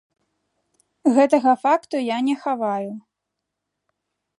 [1.19, 2.91] Гэтага факту я не хаваю.